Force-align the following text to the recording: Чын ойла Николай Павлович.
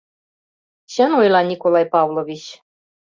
Чын 0.91 1.11
ойла 1.19 1.41
Николай 1.49 1.85
Павлович. 1.93 2.43